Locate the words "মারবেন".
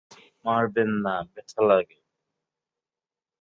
0.45-0.89